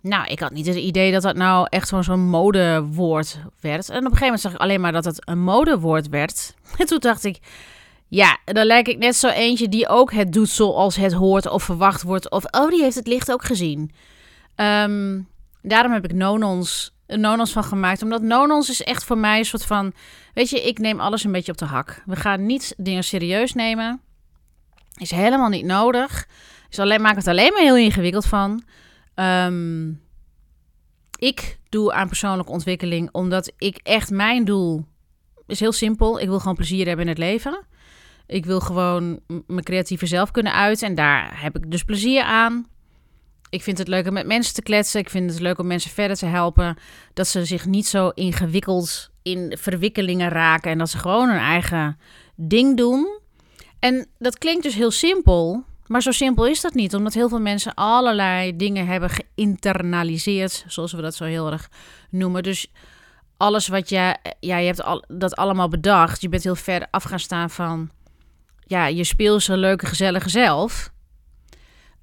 [0.00, 3.88] Nou, ik had niet het idee dat dat nou echt zo'n modewoord werd.
[3.88, 6.54] En op een gegeven moment zag ik alleen maar dat het een modewoord werd.
[6.78, 7.38] En toen dacht ik,
[8.08, 11.62] ja, dan lijk ik net zo eentje die ook het doet zoals het hoort of
[11.62, 12.30] verwacht wordt.
[12.30, 13.90] Of, oh, die heeft het licht ook gezien.
[14.56, 15.28] Um,
[15.62, 18.02] daarom heb ik Nonons, Nonons van gemaakt.
[18.02, 19.92] Omdat Nonons is echt voor mij een soort van
[20.34, 22.02] Weet je, ik neem alles een beetje op de hak.
[22.06, 24.00] We gaan niet dingen serieus nemen.
[24.94, 26.28] Is helemaal niet nodig.
[26.70, 28.62] Is alleen, maak het alleen maar heel ingewikkeld van.
[29.14, 30.02] Um,
[31.18, 34.86] ik doe aan persoonlijke ontwikkeling omdat ik echt mijn doel
[35.46, 36.20] is heel simpel.
[36.20, 37.64] Ik wil gewoon plezier hebben in het leven.
[38.26, 42.66] Ik wil gewoon mijn creatieve zelf kunnen uiten en daar heb ik dus plezier aan.
[43.54, 45.00] Ik vind het leuk om met mensen te kletsen.
[45.00, 46.76] Ik vind het leuk om mensen verder te helpen.
[47.12, 51.98] Dat ze zich niet zo ingewikkeld in verwikkelingen raken en dat ze gewoon hun eigen
[52.36, 53.18] ding doen.
[53.78, 57.40] En dat klinkt dus heel simpel, maar zo simpel is dat niet, omdat heel veel
[57.40, 61.70] mensen allerlei dingen hebben geïnternaliseerd, zoals we dat zo heel erg
[62.10, 62.42] noemen.
[62.42, 62.66] Dus
[63.36, 66.20] alles wat je, ja, je hebt al, dat allemaal bedacht.
[66.20, 67.90] Je bent heel ver af gaan staan van,
[68.66, 70.92] ja, je speelse, leuke, gezellige zelf.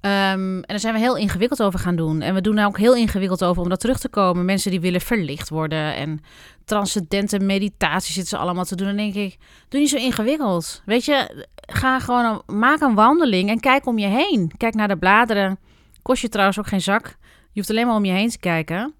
[0.04, 2.20] Um, en daar zijn we heel ingewikkeld over gaan doen.
[2.20, 4.44] En we doen daar ook heel ingewikkeld over om dat terug te komen.
[4.44, 6.20] Mensen die willen verlicht worden en
[6.64, 8.86] transcendente meditatie zitten ze allemaal te doen.
[8.86, 9.38] Dan denk ik,
[9.68, 10.82] doe niet zo ingewikkeld.
[10.84, 14.52] Weet je, ga gewoon, maak een wandeling en kijk om je heen.
[14.56, 15.58] Kijk naar de bladeren.
[16.02, 17.16] Kost je trouwens ook geen zak.
[17.28, 18.94] Je hoeft alleen maar om je heen te kijken.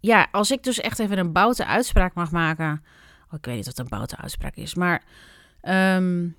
[0.00, 2.82] Ja, als ik dus echt even een boute uitspraak mag maken.
[3.26, 5.02] Oh, ik weet niet wat een boute uitspraak is, maar...
[5.62, 6.36] Um,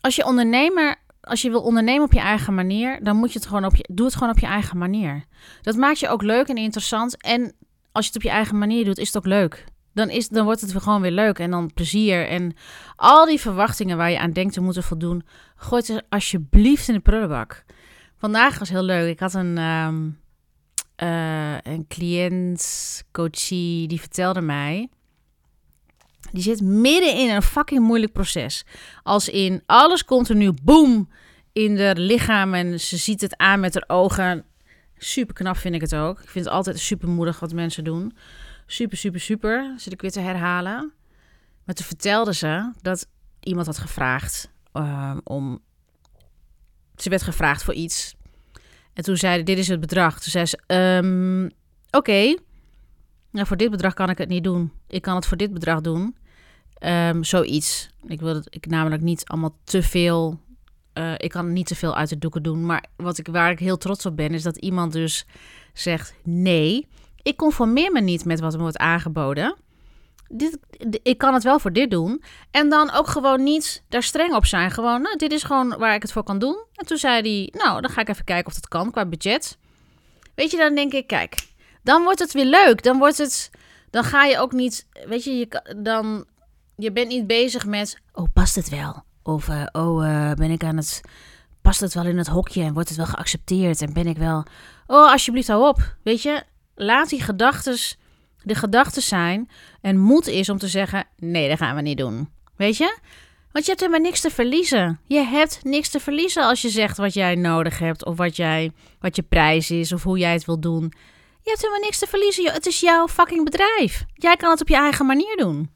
[0.00, 0.96] als je ondernemer
[1.26, 3.88] als je wil ondernemen op je eigen manier, dan moet je het gewoon op je,
[3.92, 5.24] doe het gewoon op je eigen manier.
[5.62, 7.22] Dat maakt je ook leuk en interessant.
[7.22, 7.52] En
[7.92, 9.64] als je het op je eigen manier doet, is het ook leuk.
[9.92, 12.28] Dan, is, dan wordt het gewoon weer leuk en dan plezier.
[12.28, 12.54] En
[12.96, 15.22] al die verwachtingen waar je aan denkt te moeten voldoen,
[15.56, 17.64] gooi ze alsjeblieft in de prullenbak.
[18.16, 19.10] Vandaag was heel leuk.
[19.10, 20.18] Ik had een, um,
[21.02, 24.88] uh, een cliënt, coachie, die vertelde mij
[26.32, 28.64] die zit midden in een fucking moeilijk proces.
[29.02, 31.08] Als in alles continu boom
[31.52, 34.44] in haar lichaam en ze ziet het aan met haar ogen.
[34.98, 36.20] Super knap vind ik het ook.
[36.20, 38.16] Ik vind het altijd super moedig wat mensen doen.
[38.66, 39.74] Super, super, super.
[39.76, 40.92] Zit ik weer te herhalen.
[41.64, 43.08] Maar toen vertelde ze dat
[43.40, 45.62] iemand had gevraagd uh, om.
[46.96, 48.14] Ze werd gevraagd voor iets.
[48.94, 50.20] En toen zei dit is het bedrag.
[50.20, 51.50] Toen zei ze, um,
[51.90, 52.34] oké,
[53.36, 54.72] nou, voor dit bedrag kan ik het niet doen.
[54.88, 56.16] Ik kan het voor dit bedrag doen.
[56.80, 57.90] Um, zoiets.
[58.06, 60.40] Ik wil het ik namelijk niet allemaal te veel.
[60.94, 62.66] Uh, ik kan niet te veel uit de doeken doen.
[62.66, 65.26] Maar wat ik, waar ik heel trots op ben, is dat iemand dus
[65.72, 66.86] zegt: nee,
[67.22, 69.56] ik conformeer me niet met wat me wordt aangeboden.
[70.28, 70.58] Dit,
[71.02, 72.22] ik kan het wel voor dit doen.
[72.50, 74.70] En dan ook gewoon niet daar streng op zijn.
[74.70, 76.64] Gewoon, nou, dit is gewoon waar ik het voor kan doen.
[76.74, 79.58] En toen zei hij: Nou, dan ga ik even kijken of dat kan qua budget.
[80.34, 81.46] Weet je, dan denk ik: Kijk,
[81.86, 82.82] dan wordt het weer leuk.
[82.82, 83.50] Dan wordt het.
[83.90, 84.86] Dan ga je ook niet.
[85.06, 86.26] Weet je, je dan
[86.76, 89.04] je bent niet bezig met, oh, past het wel?
[89.22, 91.00] Of, uh, oh, uh, ben ik aan het,
[91.62, 93.82] past het wel in het hokje en wordt het wel geaccepteerd?
[93.82, 94.44] En ben ik wel,
[94.86, 95.96] oh, alsjeblieft, hou op.
[96.02, 96.42] Weet je,
[96.74, 97.78] laat die gedachten
[98.42, 102.28] de gedachten zijn en moed is om te zeggen, nee, dat gaan we niet doen.
[102.56, 102.98] Weet je?
[103.52, 105.00] Want je hebt helemaal niks te verliezen.
[105.06, 108.04] Je hebt niks te verliezen als je zegt wat jij nodig hebt.
[108.04, 109.92] Of wat, jij, wat je prijs is.
[109.92, 110.92] Of hoe jij het wil doen.
[111.46, 112.52] Je hebt helemaal niks te verliezen.
[112.52, 114.04] Het is jouw fucking bedrijf.
[114.14, 115.70] Jij kan het op je eigen manier doen.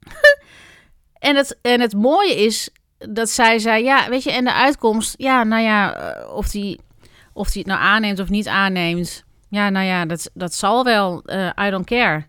[1.28, 5.14] en, het, en het mooie is dat zij zei: Ja, weet je, en de uitkomst.
[5.18, 6.80] Ja, nou ja, eh, of die,
[7.32, 9.24] of die het nou aanneemt of niet aanneemt.
[9.50, 11.22] Ja, nou ja, dat, dat zal wel.
[11.24, 12.26] Uh, I don't care.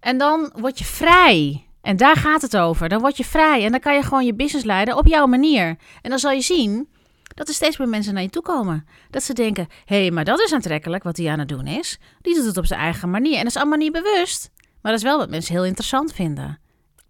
[0.00, 1.66] En dan word je vrij.
[1.82, 2.88] En daar gaat het over.
[2.88, 5.76] Dan word je vrij en dan kan je gewoon je business leiden op jouw manier.
[6.02, 6.88] En dan zal je zien
[7.34, 8.86] dat er steeds meer mensen naar je toe komen.
[9.10, 11.98] Dat ze denken: hé, hey, maar dat is aantrekkelijk wat hij aan het doen is.
[12.20, 13.36] Die doet het op zijn eigen manier.
[13.36, 14.50] En dat is allemaal niet bewust.
[14.54, 16.60] Maar dat is wel wat mensen heel interessant vinden.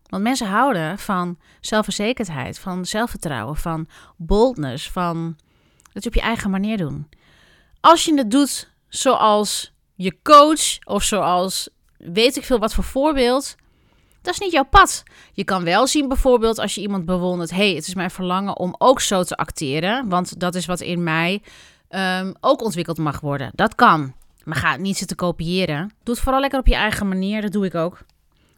[0.07, 5.37] Want mensen houden van zelfverzekerdheid, van zelfvertrouwen, van boldness, van
[5.93, 7.09] dat je op je eigen manier doen.
[7.81, 13.55] Als je het doet zoals je coach of zoals weet ik veel wat voor voorbeeld,
[14.23, 15.03] dat is niet jouw pad.
[15.33, 17.51] Je kan wel zien bijvoorbeeld als je iemand bewondert...
[17.51, 20.09] hey, het is mijn verlangen om ook zo te acteren...
[20.09, 21.43] want dat is wat in mij
[21.91, 23.51] um, ook ontwikkeld mag worden.
[23.55, 24.15] Dat kan.
[24.45, 25.93] Maar ga het niet zitten kopiëren.
[26.03, 27.41] Doe het vooral lekker op je eigen manier.
[27.41, 28.05] Dat doe ik ook.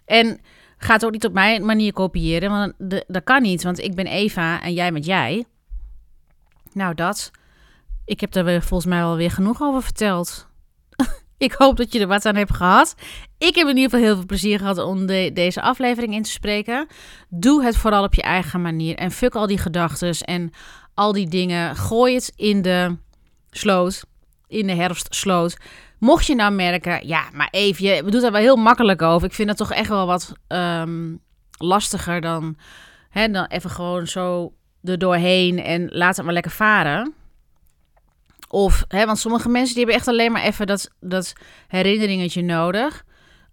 [0.05, 0.41] En
[0.79, 2.51] ga het ook niet op mijn manier kopiëren...
[2.51, 2.73] want
[3.07, 5.45] dat kan niet, want ik ben Eva en jij met jij.
[6.73, 7.31] Nou, dat...
[8.07, 10.49] Ik heb er volgens mij wel weer genoeg over verteld.
[11.39, 12.95] Ik hoop dat je er wat aan hebt gehad.
[13.39, 16.87] Ik heb in ieder geval heel veel plezier gehad om deze aflevering in te spreken.
[17.29, 18.97] Doe het vooral op je eigen manier.
[18.97, 20.51] En fuck al die gedachten en
[20.95, 21.77] al die dingen.
[21.77, 22.97] Gooi het in de
[23.51, 24.05] sloot.
[24.47, 25.57] In de herfstsloot.
[25.99, 29.29] Mocht je nou merken, ja, maar even, je doet daar wel heel makkelijk over.
[29.29, 31.21] Ik vind het toch echt wel wat um,
[31.59, 32.57] lastiger dan,
[33.09, 37.15] hè, dan even gewoon zo er doorheen en laat het maar lekker varen.
[38.55, 41.33] Of, hè, want sommige mensen die hebben echt alleen maar even dat, dat
[41.69, 43.05] herinneringetje nodig.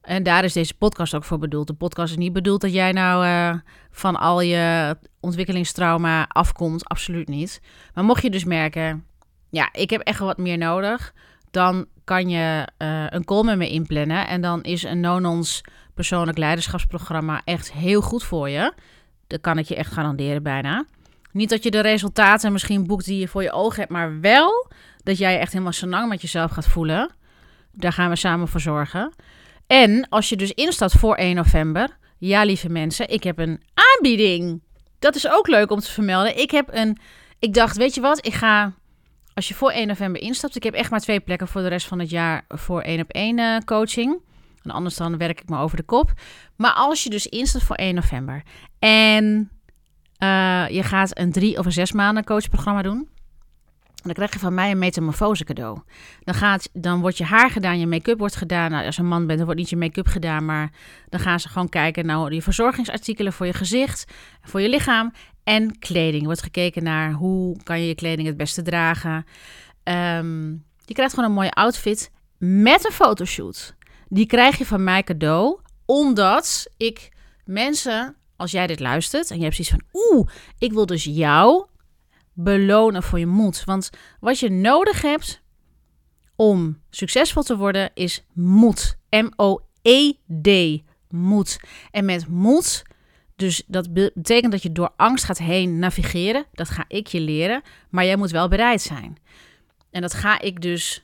[0.01, 1.67] En daar is deze podcast ook voor bedoeld.
[1.67, 3.59] De podcast is niet bedoeld dat jij nou uh,
[3.91, 6.85] van al je ontwikkelingstrauma afkomt.
[6.85, 7.61] Absoluut niet.
[7.93, 9.05] Maar mocht je dus merken,
[9.49, 11.13] ja, ik heb echt wat meer nodig.
[11.51, 14.27] Dan kan je uh, een call met me inplannen.
[14.27, 15.61] En dan is een Nonons
[15.93, 18.73] persoonlijk leiderschapsprogramma echt heel goed voor je.
[19.27, 20.85] Dat kan ik je echt garanderen bijna.
[21.31, 24.69] Niet dat je de resultaten misschien boekt die je voor je ogen hebt, maar wel
[25.03, 27.11] dat jij echt helemaal senang met jezelf gaat voelen.
[27.71, 29.13] Daar gaan we samen voor zorgen.
[29.67, 34.61] En als je dus instaat voor 1 november, ja lieve mensen, ik heb een aanbieding.
[34.99, 36.39] Dat is ook leuk om te vermelden.
[36.39, 36.97] Ik heb een,
[37.39, 38.73] ik dacht, weet je wat, ik ga,
[39.33, 41.87] als je voor 1 november instapt, ik heb echt maar twee plekken voor de rest
[41.87, 44.21] van het jaar voor 1 op 1 uh, coaching.
[44.61, 46.13] En anders dan werk ik me over de kop.
[46.55, 48.43] Maar als je dus instapt voor 1 november
[48.79, 49.51] en
[50.23, 53.09] uh, je gaat een drie of een zes maanden coachprogramma doen.
[54.01, 55.79] Dan krijg je van mij een metamorfose cadeau.
[56.23, 58.71] Dan, gaat, dan wordt je haar gedaan, je make-up wordt gedaan.
[58.71, 60.45] Nou, als je een man bent, dan wordt niet je make-up gedaan.
[60.45, 60.71] Maar
[61.09, 64.11] dan gaan ze gewoon kijken naar je verzorgingsartikelen voor je gezicht,
[64.41, 65.13] voor je lichaam.
[65.43, 66.19] En kleding.
[66.19, 69.25] Er wordt gekeken naar hoe kan je je kleding het beste dragen.
[69.83, 73.75] Um, je krijgt gewoon een mooie outfit met een fotoshoot.
[74.07, 77.09] Die krijg je van mij cadeau, omdat ik
[77.45, 81.65] mensen als jij dit luistert en je hebt zoiets van, oeh, ik wil dus jou
[82.33, 83.63] belonen voor je moed.
[83.63, 83.89] Want
[84.19, 85.41] wat je nodig hebt
[86.35, 88.97] om succesvol te worden is moed.
[89.09, 90.81] M-O-E-D.
[91.09, 91.59] Moed.
[91.91, 92.83] En met moed,
[93.35, 96.45] dus dat betekent dat je door angst gaat heen navigeren.
[96.53, 99.17] Dat ga ik je leren, maar jij moet wel bereid zijn.
[99.91, 101.03] En dat ga ik dus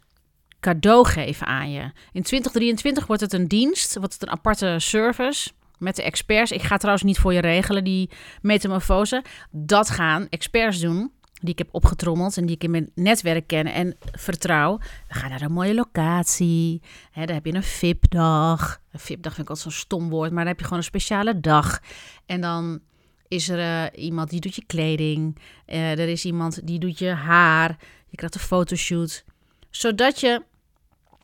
[0.60, 1.82] cadeau geven aan je.
[2.12, 6.52] In 2023 wordt het een dienst, wordt het een aparte service met de experts.
[6.52, 8.10] Ik ga trouwens niet voor je regelen, die
[8.42, 9.24] metamorfose.
[9.52, 13.66] Dat gaan experts doen, die ik heb opgetrommeld en die ik in mijn netwerk ken
[13.66, 14.78] en vertrouw.
[15.08, 16.82] We gaan naar een mooie locatie.
[17.12, 18.82] He, daar heb je een VIP-dag.
[18.92, 21.40] Een VIP-dag vind ik altijd zo'n stom woord, maar dan heb je gewoon een speciale
[21.40, 21.80] dag.
[22.26, 22.80] En dan
[23.28, 25.40] is er uh, iemand die doet je kleding.
[25.68, 27.78] Uh, er is iemand die doet je haar.
[28.10, 29.26] Je krijgt een fotoshoot.
[29.70, 30.44] Zodat je...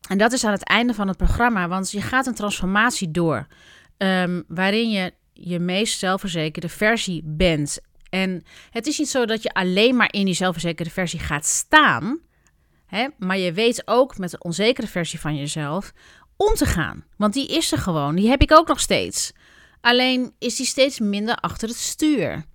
[0.10, 3.48] En dat is aan het einde van het programma, want je gaat een transformatie door.
[3.98, 7.80] Um, waarin je je meest zelfverzekerde versie bent.
[8.14, 12.20] En het is niet zo dat je alleen maar in die zelfverzekerde versie gaat staan.
[12.86, 15.94] Hè, maar je weet ook met de onzekere versie van jezelf
[16.38, 17.06] om te gaan.
[17.18, 18.16] Want die is er gewoon.
[18.16, 19.32] Die heb ik ook nog steeds.
[19.82, 22.46] Alleen is die steeds minder achter het stuur.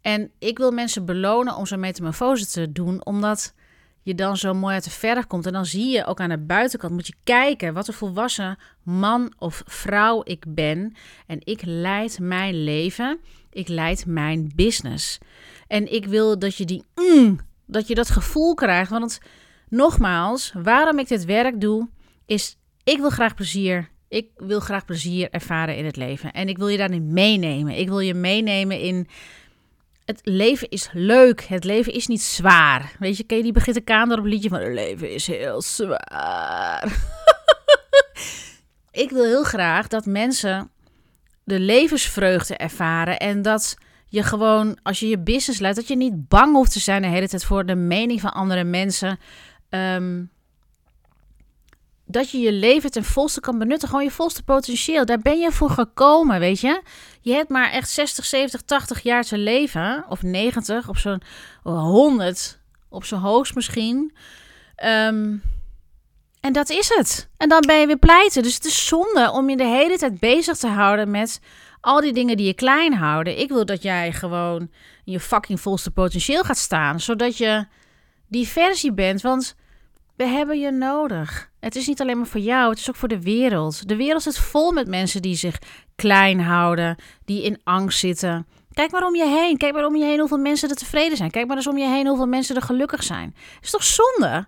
[0.00, 3.54] En ik wil mensen belonen om zo'n metamorfose te doen, omdat
[4.02, 5.46] je dan zo mooi uit de verf komt.
[5.46, 9.32] En dan zie je ook aan de buitenkant, moet je kijken wat een volwassen man
[9.38, 10.94] of vrouw ik ben.
[11.26, 15.18] En ik leid mijn leven, ik leid mijn business.
[15.66, 18.90] En ik wil dat je die, mm, dat je dat gevoel krijgt.
[18.90, 19.20] Want
[19.68, 21.88] nogmaals, waarom ik dit werk doe,
[22.26, 26.32] is ik wil graag plezier Ik wil graag plezier ervaren in het leven.
[26.32, 27.78] En ik wil je daarin meenemen.
[27.78, 29.08] Ik wil je meenemen in.
[30.12, 31.40] Het leven is leuk.
[31.40, 32.92] Het leven is niet zwaar.
[32.98, 34.60] Weet je, ken je die Brigitte Kaandorp op liedje van...
[34.60, 36.84] Het leven is heel zwaar.
[39.04, 40.70] ik wil heel graag dat mensen
[41.44, 43.18] de levensvreugde ervaren.
[43.18, 43.76] En dat
[44.08, 47.08] je gewoon, als je je business leidt, dat je niet bang hoeft te zijn de
[47.08, 49.18] hele tijd voor de mening van andere mensen.
[49.68, 50.24] Ehm,
[52.06, 53.88] dat je je leven ten volste kan benutten.
[53.88, 55.04] Gewoon je volste potentieel.
[55.04, 56.82] Daar ben je voor gekomen, weet je.
[57.20, 60.04] Je hebt maar echt 60, 70, 80 jaar te leven.
[60.08, 61.22] Of 90, op zo'n
[61.62, 62.60] 100.
[62.88, 64.14] Op zo'n hoogst misschien.
[64.74, 65.36] Ehm,
[66.40, 67.28] en dat is het.
[67.36, 68.42] En dan ben je weer pleiten.
[68.42, 71.40] Dus het is zonde om je de hele tijd bezig te houden met
[71.80, 73.38] al die dingen die je klein houden.
[73.38, 74.60] Ik wil dat jij gewoon
[75.04, 77.00] in je fucking volste potentieel gaat staan.
[77.00, 77.66] Zodat je
[78.28, 79.20] die versie bent.
[79.20, 79.54] Want
[80.16, 81.50] we hebben je nodig.
[81.60, 83.88] Het is niet alleen maar voor jou, het is ook voor de wereld.
[83.88, 85.58] De wereld zit vol met mensen die zich
[85.96, 88.46] klein houden, die in angst zitten.
[88.72, 89.56] Kijk maar om je heen.
[89.56, 91.30] Kijk maar om je heen hoeveel mensen er tevreden zijn.
[91.30, 93.34] Kijk maar eens om je heen hoeveel mensen er gelukkig zijn.
[93.54, 94.46] Het is toch zonde?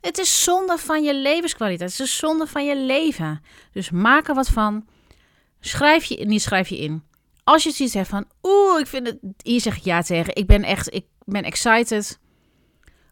[0.00, 1.90] Het is zonde van je levenskwaliteit.
[1.90, 3.42] Het is zonde van je leven.
[3.72, 4.86] Dus maak er wat van.
[5.60, 7.02] Schrijf je, niet schrijf je in.
[7.44, 10.34] Als je zoiets hebt van, oeh, ik vind het, hier zeg ik ja tegen.
[10.34, 12.18] Ik ben echt, ik ben excited.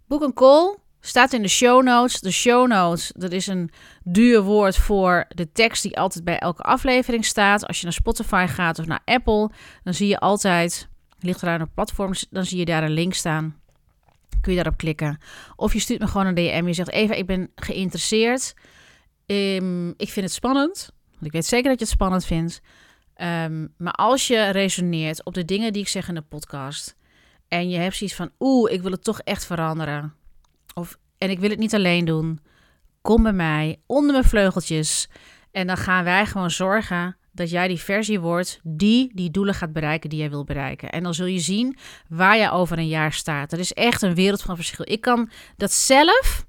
[0.07, 0.77] Boek een call.
[1.07, 2.21] Staat in de show notes.
[2.21, 3.71] De show notes, dat is een
[4.05, 7.67] duur woord voor de tekst die altijd bij elke aflevering staat.
[7.67, 9.51] Als je naar Spotify gaat of naar Apple,
[9.83, 10.89] dan zie je altijd,
[11.19, 13.57] ligt er aan een platform, dan zie je daar een link staan.
[14.41, 15.19] Kun je daarop klikken.
[15.57, 16.67] Of je stuurt me gewoon een DM.
[16.67, 18.55] Je zegt, Eva, ik ben geïnteresseerd.
[19.27, 20.91] Um, ik vind het spannend.
[21.13, 22.61] Want ik weet zeker dat je het spannend vindt.
[23.17, 26.97] Um, maar als je resoneert op de dingen die ik zeg in de podcast.
[27.49, 30.15] En je hebt zoiets van, oeh, ik wil het toch echt veranderen.
[30.79, 32.41] Of, en ik wil het niet alleen doen.
[33.03, 35.09] Kom bij mij, onder mijn vleugeltjes.
[35.51, 39.73] En dan gaan wij gewoon zorgen dat jij die versie wordt die die doelen gaat
[39.73, 40.91] bereiken die jij wil bereiken.
[40.91, 41.77] En dan zul je zien
[42.09, 43.51] waar je over een jaar staat.
[43.51, 44.85] Dat is echt een wereld van verschil.
[44.89, 46.47] Ik kan dat zelf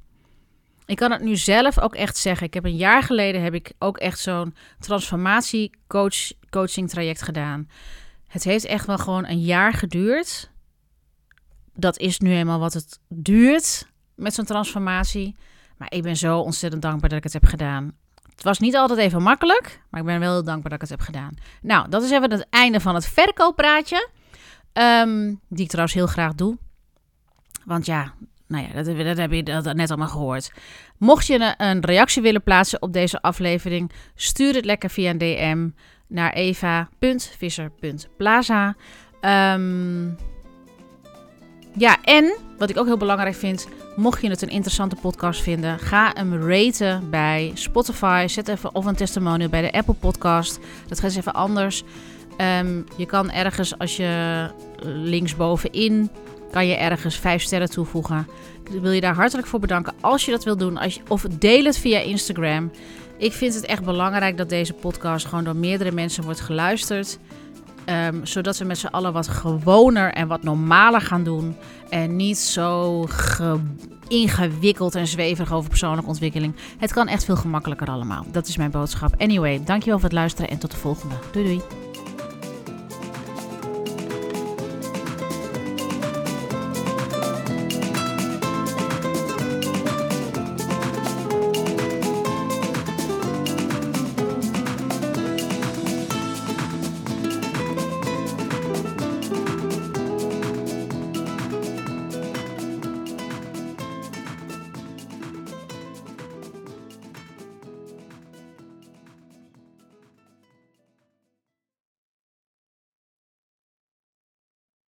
[0.88, 2.48] ik kan het nu zelf ook echt zeggen.
[2.48, 7.70] Ik heb een jaar geleden heb ik ook echt zo'n transformatie coach, coaching traject gedaan.
[8.28, 10.52] Het heeft echt wel gewoon een jaar geduurd.
[11.74, 13.88] Dat is nu eenmaal wat het duurt
[14.18, 15.36] met zo'n transformatie.
[15.78, 17.96] Maar ik ben zo ontzettend dankbaar dat ik het heb gedaan.
[18.36, 20.92] Het was niet altijd even makkelijk, maar ik ben wel heel dankbaar dat ik het
[21.00, 21.34] heb gedaan.
[21.62, 24.10] Nou, dat is even het einde van het verkooppraatje.
[24.74, 26.58] Um, die ik trouwens heel graag doe.
[27.66, 28.14] Want ja,
[28.48, 30.52] nou ja, dat, dat heb je dat net allemaal gehoord.
[30.98, 35.70] Mocht je een, reactie willen plaatsen op deze aflevering, stuur het lekker via een DM
[36.08, 38.76] naar eva.visser.plaza.
[39.22, 40.16] Um,
[41.74, 45.80] ja, en wat ik ook heel belangrijk vind, mocht je het een interessante podcast vinden,
[45.80, 48.26] ga hem raten bij Spotify.
[48.30, 50.60] Zet even of een testimonial bij de Apple Podcast.
[50.88, 51.84] Dat gaat even anders.
[52.62, 54.50] Um, je kan ergens als je
[54.84, 56.10] linksbovenin
[56.52, 58.28] kan je ergens vijf sterren toevoegen.
[58.64, 60.78] Ik wil je daar hartelijk voor bedanken als je dat wilt doen.
[60.78, 62.72] Als je, of deel het via Instagram.
[63.18, 67.20] Ik vind het echt belangrijk dat deze podcast gewoon door meerdere mensen wordt geluisterd.
[67.90, 71.56] Um, zodat we met z'n allen wat gewoner en wat normaler gaan doen.
[71.90, 73.06] En niet zo
[74.08, 76.56] ingewikkeld en zweverig over persoonlijke ontwikkeling.
[76.78, 78.26] Het kan echt veel gemakkelijker allemaal.
[78.32, 79.14] Dat is mijn boodschap.
[79.18, 81.16] Anyway, dankjewel voor het luisteren en tot de volgende.
[81.32, 81.87] Doei doei.